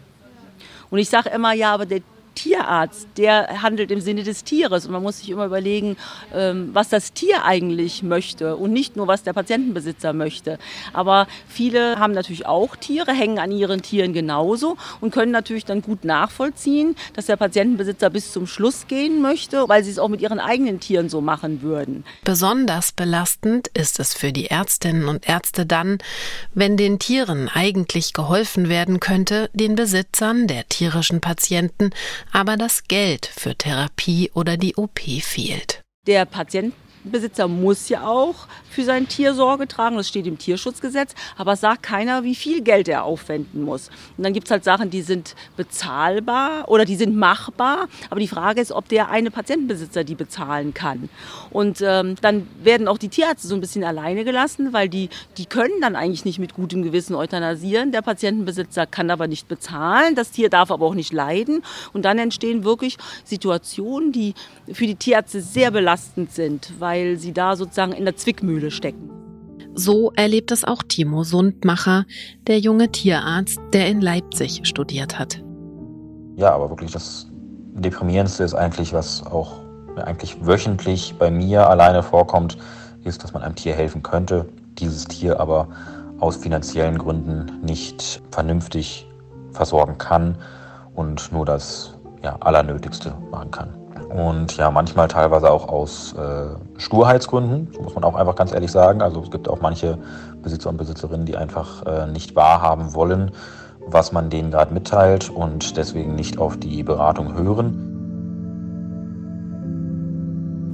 [0.90, 2.00] Und ich sage immer, ja, aber der
[2.38, 4.86] Tierarzt, der handelt im Sinne des Tieres.
[4.86, 5.96] Und man muss sich immer überlegen,
[6.32, 10.58] ähm, was das Tier eigentlich möchte und nicht nur, was der Patientenbesitzer möchte.
[10.92, 15.82] Aber viele haben natürlich auch Tiere, hängen an ihren Tieren genauso und können natürlich dann
[15.82, 20.20] gut nachvollziehen, dass der Patientenbesitzer bis zum Schluss gehen möchte, weil sie es auch mit
[20.20, 22.04] ihren eigenen Tieren so machen würden.
[22.22, 25.98] Besonders belastend ist es für die Ärztinnen und Ärzte dann,
[26.54, 31.90] wenn den Tieren eigentlich geholfen werden könnte, den Besitzern der tierischen Patienten
[32.32, 35.82] aber das Geld für Therapie oder die OP fehlt.
[36.06, 41.14] Der Patient Besitzer muss ja auch für sein Tier Sorge tragen, das steht im Tierschutzgesetz,
[41.36, 43.88] aber es sagt keiner, wie viel Geld er aufwenden muss.
[44.16, 48.28] Und dann gibt es halt Sachen, die sind bezahlbar oder die sind machbar, aber die
[48.28, 51.08] Frage ist, ob der eine Patientenbesitzer die bezahlen kann.
[51.50, 55.08] Und ähm, dann werden auch die Tierärzte so ein bisschen alleine gelassen, weil die,
[55.38, 57.92] die können dann eigentlich nicht mit gutem Gewissen euthanasieren.
[57.92, 61.62] Der Patientenbesitzer kann aber nicht bezahlen, das Tier darf aber auch nicht leiden.
[61.92, 64.34] Und dann entstehen wirklich Situationen, die
[64.72, 69.10] für die Tierärzte sehr belastend sind, weil weil sie da sozusagen in der Zwickmühle stecken.
[69.74, 72.06] So erlebt es auch Timo Sundmacher,
[72.46, 75.42] der junge Tierarzt, der in Leipzig studiert hat.
[76.36, 77.26] Ja, aber wirklich das
[77.74, 79.60] Deprimierendste ist eigentlich, was auch
[79.96, 82.56] eigentlich wöchentlich bei mir alleine vorkommt,
[83.04, 84.46] ist, dass man einem Tier helfen könnte,
[84.78, 85.68] dieses Tier aber
[86.20, 89.06] aus finanziellen Gründen nicht vernünftig
[89.52, 90.38] versorgen kann
[90.94, 93.77] und nur das ja, Allernötigste machen kann.
[94.08, 96.46] Und ja, manchmal teilweise auch aus äh,
[96.78, 99.02] Sturheitsgründen, muss man auch einfach ganz ehrlich sagen.
[99.02, 99.98] Also es gibt auch manche
[100.42, 103.32] Besitzer und Besitzerinnen, die einfach äh, nicht wahrhaben wollen,
[103.80, 107.88] was man denen gerade mitteilt und deswegen nicht auf die Beratung hören.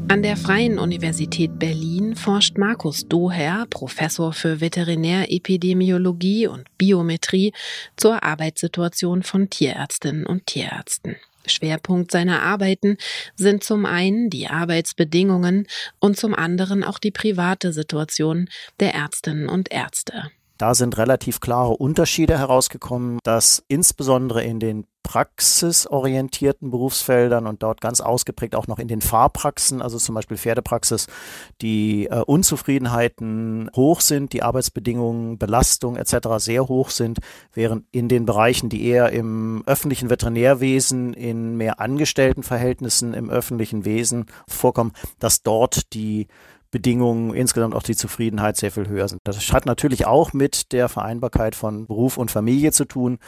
[0.09, 7.53] An der Freien Universität Berlin forscht Markus Doher, Professor für Veterinärepidemiologie und Biometrie,
[7.97, 11.17] zur Arbeitssituation von Tierärztinnen und Tierärzten.
[11.47, 12.97] Schwerpunkt seiner Arbeiten
[13.37, 15.67] sind zum einen die Arbeitsbedingungen
[16.01, 18.49] und zum anderen auch die private Situation
[18.81, 20.31] der Ärztinnen und Ärzte.
[20.59, 28.01] Da sind relativ klare Unterschiede herausgekommen, dass insbesondere in den praxisorientierten Berufsfeldern und dort ganz
[28.01, 31.07] ausgeprägt auch noch in den Fahrpraxen, also zum Beispiel Pferdepraxis,
[31.61, 36.17] die äh, Unzufriedenheiten hoch sind, die Arbeitsbedingungen, Belastung etc.
[36.39, 37.19] sehr hoch sind,
[37.53, 44.27] während in den Bereichen, die eher im öffentlichen Veterinärwesen, in mehr Angestelltenverhältnissen im öffentlichen Wesen
[44.49, 46.29] vorkommen, dass dort die
[46.75, 49.21] Bedingungen, insgesamt auch die Zufriedenheit sehr viel höher sind.
[49.23, 53.19] Das hat natürlich auch mit der Vereinbarkeit von Beruf und Familie zu tun.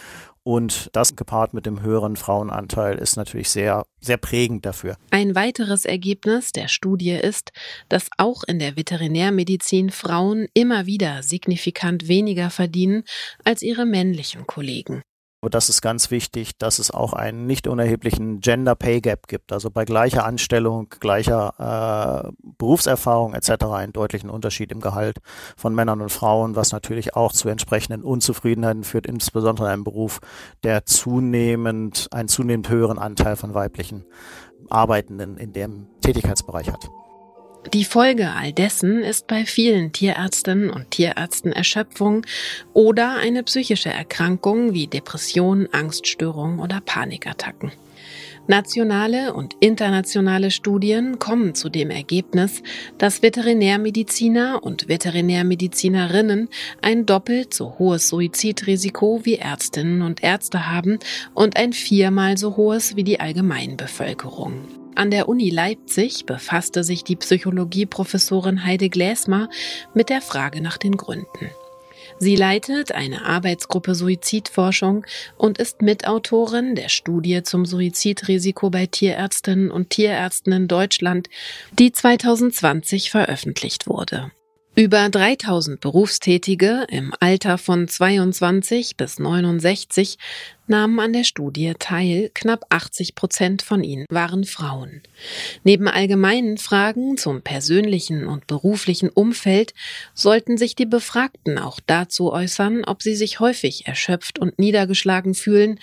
[0.43, 4.97] Und das gepaart mit dem höheren Frauenanteil ist natürlich sehr, sehr prägend dafür.
[5.11, 7.53] Ein weiteres Ergebnis der Studie ist,
[7.89, 13.05] dass auch in der Veterinärmedizin Frauen immer wieder signifikant weniger verdienen
[13.45, 15.03] als ihre männlichen Kollegen.
[15.41, 19.53] Und das ist ganz wichtig, dass es auch einen nicht unerheblichen Gender Pay Gap gibt.
[19.53, 23.67] Also bei gleicher Anstellung, gleicher äh, Berufserfahrung etc.
[23.67, 25.19] einen deutlichen Unterschied im Gehalt
[25.57, 30.21] von Männern und Frauen, was natürlich auch zu entsprechenden Unzufriedenheiten führt, insbesondere in einem Beruf,
[30.65, 34.05] der zunehmend einen zunehmend höheren Anteil von weiblichen
[34.71, 36.89] Arbeitenden in dem Tätigkeitsbereich hat.
[37.73, 42.25] Die Folge all dessen ist bei vielen Tierärztinnen und Tierärzten Erschöpfung
[42.75, 47.73] oder eine psychische Erkrankung wie Depression, Angststörung oder Panikattacken.
[48.47, 52.63] Nationale und internationale Studien kommen zu dem Ergebnis,
[52.99, 56.49] dass Veterinärmediziner und Veterinärmedizinerinnen
[56.81, 61.01] ein doppelt so hohes Suizidrisiko wie Ärztinnen und Ärzte haben
[61.35, 64.86] und ein viermal so hohes wie die Allgemeinbevölkerung.
[64.97, 69.51] An der Uni Leipzig befasste sich die Psychologieprofessorin Heide Gläsmer
[69.93, 71.51] mit der Frage nach den Gründen.
[72.19, 75.05] Sie leitet eine Arbeitsgruppe Suizidforschung
[75.37, 81.29] und ist Mitautorin der Studie zum Suizidrisiko bei Tierärztinnen und Tierärzten in Deutschland,
[81.79, 84.31] die 2020 veröffentlicht wurde.
[84.79, 90.19] Über 3000 Berufstätige im Alter von 22 bis 69
[90.69, 92.31] nahmen an der Studie teil.
[92.35, 95.03] Knapp 80 Prozent von ihnen waren Frauen.
[95.65, 99.75] Neben allgemeinen Fragen zum persönlichen und beruflichen Umfeld
[100.15, 105.79] sollten sich die Befragten auch dazu äußern, ob sie sich häufig erschöpft und niedergeschlagen fühlen,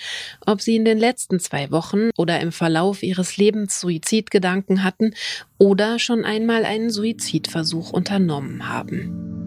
[0.46, 5.14] ob sie in den letzten zwei Wochen oder im Verlauf ihres Lebens Suizidgedanken hatten
[5.58, 9.43] oder schon einmal einen Suizidversuch unternommen haben.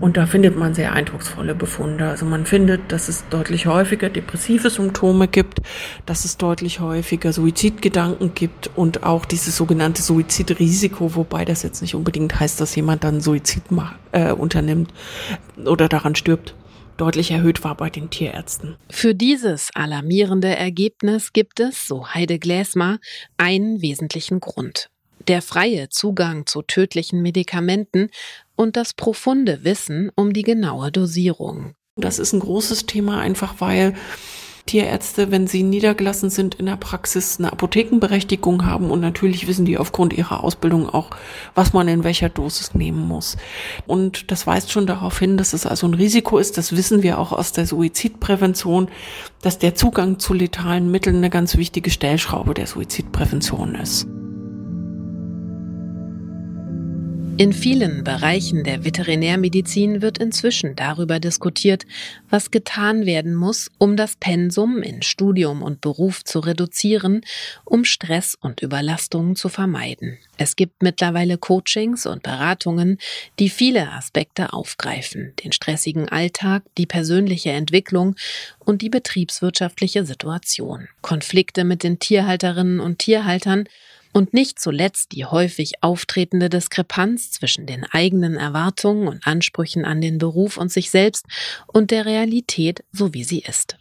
[0.00, 2.08] Und da findet man sehr eindrucksvolle Befunde.
[2.08, 5.60] Also man findet, dass es deutlich häufiger depressive Symptome gibt,
[6.06, 11.94] dass es deutlich häufiger Suizidgedanken gibt und auch dieses sogenannte Suizidrisiko, wobei das jetzt nicht
[11.94, 14.92] unbedingt heißt, dass jemand dann Suizid macht, äh, unternimmt
[15.64, 16.54] oder daran stirbt
[16.96, 18.76] deutlich erhöht war bei den Tierärzten.
[18.90, 22.98] Für dieses alarmierende Ergebnis gibt es, so Heide Gläsmer,
[23.38, 24.90] einen wesentlichen Grund.
[25.30, 28.08] Der freie Zugang zu tödlichen Medikamenten
[28.56, 31.76] und das profunde Wissen um die genaue Dosierung.
[31.94, 33.94] Das ist ein großes Thema, einfach weil
[34.66, 39.78] Tierärzte, wenn sie niedergelassen sind in der Praxis, eine Apothekenberechtigung haben und natürlich wissen die
[39.78, 41.10] aufgrund ihrer Ausbildung auch,
[41.54, 43.36] was man in welcher Dosis nehmen muss.
[43.86, 47.20] Und das weist schon darauf hin, dass es also ein Risiko ist, das wissen wir
[47.20, 48.88] auch aus der Suizidprävention,
[49.42, 54.08] dass der Zugang zu letalen Mitteln eine ganz wichtige Stellschraube der Suizidprävention ist.
[57.36, 61.86] In vielen Bereichen der Veterinärmedizin wird inzwischen darüber diskutiert,
[62.28, 67.22] was getan werden muss, um das Pensum in Studium und Beruf zu reduzieren,
[67.64, 70.18] um Stress und Überlastungen zu vermeiden.
[70.36, 72.98] Es gibt mittlerweile Coachings und Beratungen,
[73.38, 78.16] die viele Aspekte aufgreifen, den stressigen Alltag, die persönliche Entwicklung
[78.58, 80.88] und die betriebswirtschaftliche Situation.
[81.00, 83.64] Konflikte mit den Tierhalterinnen und Tierhaltern
[84.12, 90.18] und nicht zuletzt die häufig auftretende Diskrepanz zwischen den eigenen Erwartungen und Ansprüchen an den
[90.18, 91.26] Beruf und sich selbst
[91.66, 93.76] und der Realität, so wie sie ist.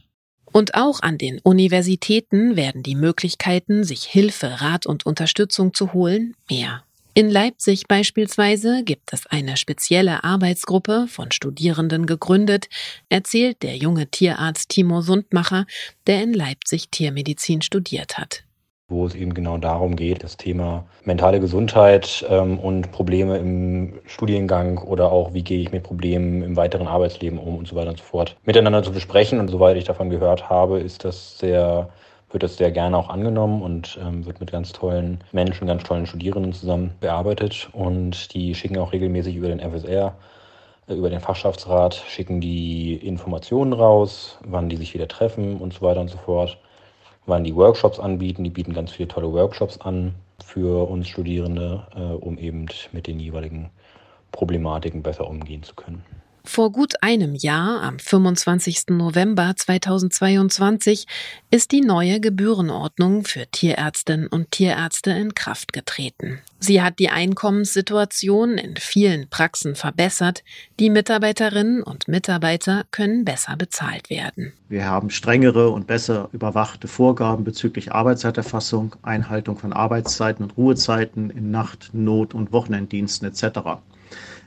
[0.52, 6.36] Und auch an den Universitäten werden die Möglichkeiten, sich Hilfe, Rat und Unterstützung zu holen,
[6.50, 6.84] mehr.
[7.14, 12.68] In Leipzig beispielsweise gibt es eine spezielle Arbeitsgruppe von Studierenden gegründet,
[13.10, 15.66] erzählt der junge Tierarzt Timo Sundmacher,
[16.08, 18.44] der in Leipzig Tiermedizin studiert hat
[18.90, 24.80] wo es eben genau darum geht, das Thema mentale Gesundheit ähm, und Probleme im Studiengang
[24.80, 28.00] oder auch, wie gehe ich mit Problemen im weiteren Arbeitsleben um und so weiter und
[28.00, 29.40] so fort, miteinander zu besprechen.
[29.40, 31.90] Und soweit ich davon gehört habe, ist das sehr,
[32.32, 36.08] wird das sehr gerne auch angenommen und ähm, wird mit ganz tollen Menschen, ganz tollen
[36.08, 37.70] Studierenden zusammen bearbeitet.
[37.74, 40.16] Und die schicken auch regelmäßig über den FSR
[40.88, 45.82] äh, über den Fachschaftsrat schicken die Informationen raus, wann die sich wieder treffen und so
[45.84, 46.58] weiter und so fort
[47.30, 48.44] wann die Workshops anbieten.
[48.44, 53.20] Die bieten ganz viele tolle Workshops an für uns Studierende, äh, um eben mit den
[53.20, 53.70] jeweiligen
[54.32, 56.04] Problematiken besser umgehen zu können.
[56.44, 58.90] Vor gut einem Jahr, am 25.
[58.90, 61.06] November 2022,
[61.52, 66.40] ist die neue Gebührenordnung für Tierärztinnen und Tierärzte in Kraft getreten.
[66.60, 70.44] Sie hat die Einkommenssituation in vielen Praxen verbessert.
[70.80, 74.54] Die Mitarbeiterinnen und Mitarbeiter können besser bezahlt werden.
[74.68, 81.52] Wir haben strengere und besser überwachte Vorgaben bezüglich Arbeitszeiterfassung, Einhaltung von Arbeitszeiten und Ruhezeiten in
[81.52, 83.60] Nacht-, Not- und Wochenenddiensten etc.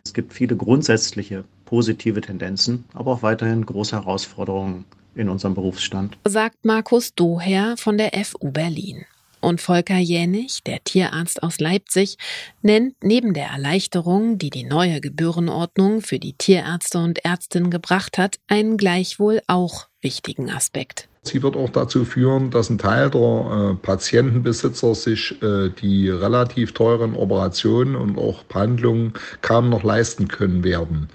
[0.05, 6.19] Es gibt viele grundsätzliche positive Tendenzen, aber auch weiterhin große Herausforderungen in unserem Berufsstand.
[6.29, 9.07] Sagt Markus Doher von der FU Berlin.
[9.41, 12.19] Und Volker Jänig, der Tierarzt aus Leipzig,
[12.61, 18.37] nennt neben der Erleichterung, die die neue Gebührenordnung für die Tierärzte und Ärztinnen gebracht hat,
[18.49, 21.09] einen gleichwohl auch wichtigen Aspekt.
[21.25, 26.73] Sie wird auch dazu führen, dass ein Teil der äh, Patientenbesitzer sich äh, die relativ
[26.73, 31.09] teuren Operationen und auch Behandlungen kaum noch leisten können werden.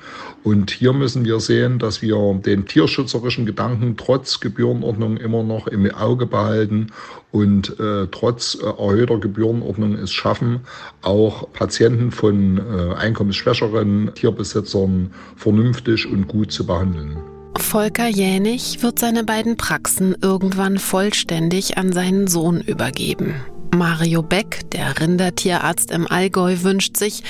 [0.45, 5.93] Und hier müssen wir sehen, dass wir den tierschützerischen Gedanken trotz Gebührenordnung immer noch im
[5.93, 6.93] Auge behalten
[7.31, 10.61] und äh, trotz äh, erhöhter Gebührenordnung es schaffen,
[11.01, 17.36] auch Patienten von äh, einkommensschwächeren Tierbesitzern vernünftig und gut zu behandeln.
[17.59, 23.35] Volker Jänig wird seine beiden Praxen irgendwann vollständig an seinen Sohn übergeben.
[23.75, 27.23] Mario Beck, der Rindertierarzt im Allgäu, wünscht sich,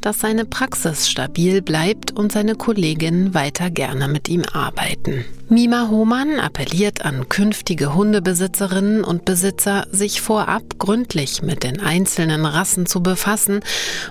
[0.00, 5.24] dass seine Praxis stabil bleibt und seine Kolleginnen weiter gerne mit ihm arbeiten.
[5.48, 12.86] Mima Hohmann appelliert an künftige Hundebesitzerinnen und Besitzer, sich vorab gründlich mit den einzelnen Rassen
[12.86, 13.60] zu befassen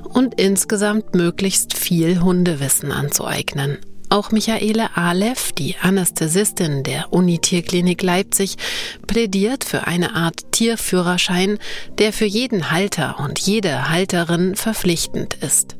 [0.04, 3.78] und insgesamt möglichst viel Hundewissen anzueignen.
[4.16, 8.56] Auch Michaele Aleph, die Anästhesistin der Unitierklinik Leipzig,
[9.08, 11.60] plädiert für eine Art Tierführerschein,
[11.98, 15.76] der für jeden Halter und jede Halterin verpflichtend ist.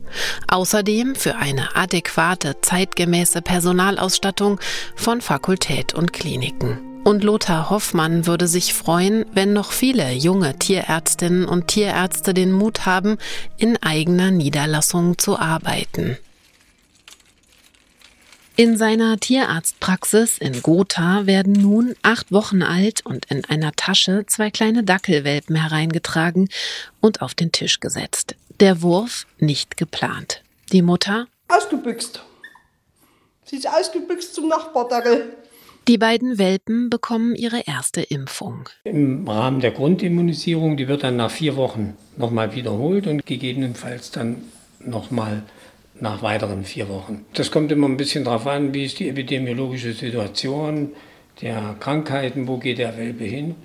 [0.50, 4.60] Außerdem für eine adäquate, zeitgemäße Personalausstattung
[4.98, 6.80] von Fakultät und Kliniken.
[7.06, 12.86] Und Lothar Hoffmann würde sich freuen, wenn noch viele junge Tierärztinnen und Tierärzte den Mut
[12.86, 13.18] haben,
[13.56, 16.18] in eigener Niederlassung zu arbeiten.
[18.58, 24.50] In seiner Tierarztpraxis in Gotha werden nun acht Wochen alt und in einer Tasche zwei
[24.50, 26.48] kleine Dackelwelpen hereingetragen
[27.02, 28.36] und auf den Tisch gesetzt.
[28.62, 30.42] Der Wurf nicht geplant.
[30.72, 32.24] Die Mutter ausgebüxt.
[33.44, 35.34] Sie ist ausgebüxt zum Nachbardackel.
[35.90, 38.70] Die beiden Welpen bekommen ihre erste Impfung.
[38.86, 44.44] Im Rahmen der Grundimmunisierung, die wird dann nach vier Wochen nochmal wiederholt und gegebenenfalls dann
[44.80, 45.44] nochmal
[46.00, 47.26] nach weiteren vier Wochen.
[47.34, 50.90] Das kommt immer ein bisschen darauf an, wie ist die epidemiologische Situation
[51.42, 53.56] der Krankheiten, wo geht der Welpe hin.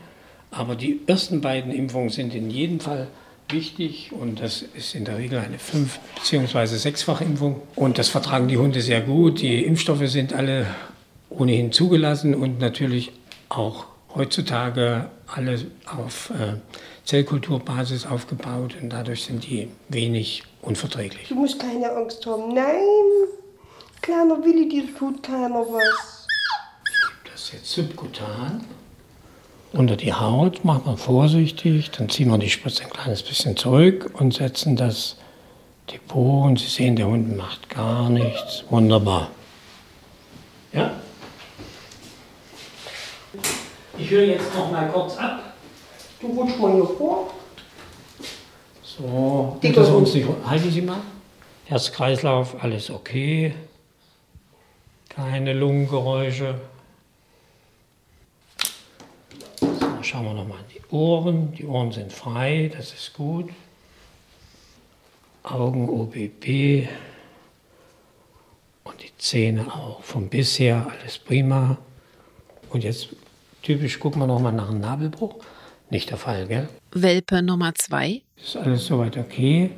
[0.50, 3.08] Aber die ersten beiden Impfungen sind in jedem Fall
[3.48, 6.66] wichtig und das ist in der Regel eine fünf- bzw.
[6.66, 7.62] sechsfachimpfung.
[7.76, 9.40] Und das vertragen die Hunde sehr gut.
[9.40, 10.66] Die Impfstoffe sind alle
[11.28, 13.12] ohnehin zugelassen und natürlich
[13.48, 16.54] auch heutzutage alle auf äh,
[17.04, 21.28] Zellkulturbasis aufgebaut und dadurch sind die wenig unverträglich.
[21.28, 22.54] Du musst keine Angst haben.
[22.54, 22.84] Nein,
[24.00, 26.26] kleiner Willi, dir tut keiner was.
[27.24, 28.64] Das ist jetzt subkutan.
[29.72, 34.11] Unter die Haut machen wir vorsichtig, dann ziehen wir die Spritze ein kleines bisschen zurück
[34.18, 35.16] und setzen das
[35.92, 36.44] Depot.
[36.44, 38.64] Und Sie sehen, der Hund macht gar nichts.
[38.68, 39.30] Wunderbar.
[40.72, 40.90] Ja?
[43.96, 45.54] Ich höre jetzt noch mal kurz ab.
[46.20, 47.30] Du rutschst mal hier vor.
[49.01, 50.28] So, dass wir uns nicht.
[50.44, 51.01] Halten Sie mal.
[51.64, 53.55] Herz-Kreislauf, alles okay.
[55.09, 56.61] Keine Lungengeräusche.
[59.59, 59.68] So,
[60.03, 61.53] schauen wir nochmal an die Ohren.
[61.53, 63.48] Die Ohren sind frei, das ist gut.
[65.44, 66.86] Augen OBP.
[68.84, 70.03] Und die Zähne auch.
[70.03, 71.78] Vom bisher alles prima.
[72.68, 73.09] Und jetzt
[73.62, 75.36] Typisch gucken wir nochmal nach einem Nabelbruch.
[75.91, 76.68] Nicht der Fall, gell?
[76.93, 78.22] Welpe Nummer zwei.
[78.43, 79.70] Ist alles soweit okay.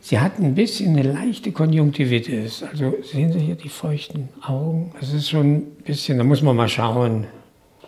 [0.00, 2.62] Sie hat ein bisschen eine leichte Konjunktivitis.
[2.62, 4.94] Also sehen Sie hier die feuchten Augen?
[4.98, 7.26] Das ist schon ein bisschen, da muss man mal schauen.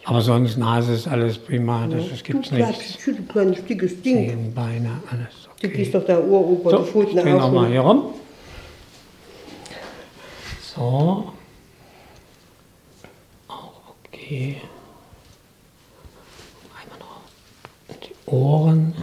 [0.05, 2.73] Aber sonst Nase ist alles prima, das, das gibt's du nichts.
[2.77, 4.29] kleines, schönes, kleines, dickes Ding.
[4.29, 5.77] Zehen, Beine, alles Du okay.
[5.77, 7.69] gehst doch da Ohrober, So, die Pfoten stehen wir mal auf.
[7.71, 8.05] hier rum.
[10.75, 11.33] So.
[13.47, 13.73] Auch
[14.13, 14.61] okay.
[16.75, 17.21] Einmal noch
[18.01, 18.95] die Ohren.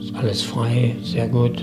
[0.00, 1.62] Ist alles frei, sehr gut.